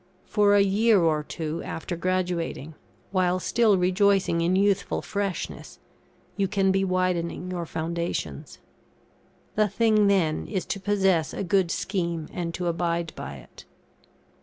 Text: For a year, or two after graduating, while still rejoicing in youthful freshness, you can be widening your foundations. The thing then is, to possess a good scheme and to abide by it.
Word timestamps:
For 0.25 0.55
a 0.55 0.63
year, 0.63 0.99
or 0.99 1.21
two 1.21 1.61
after 1.61 1.95
graduating, 1.95 2.73
while 3.11 3.39
still 3.39 3.77
rejoicing 3.77 4.41
in 4.41 4.55
youthful 4.55 5.03
freshness, 5.03 5.77
you 6.35 6.47
can 6.47 6.71
be 6.71 6.83
widening 6.83 7.51
your 7.51 7.67
foundations. 7.67 8.57
The 9.53 9.67
thing 9.67 10.07
then 10.07 10.47
is, 10.47 10.65
to 10.65 10.79
possess 10.79 11.35
a 11.35 11.43
good 11.43 11.69
scheme 11.69 12.29
and 12.33 12.51
to 12.55 12.65
abide 12.65 13.13
by 13.15 13.35
it. 13.35 13.63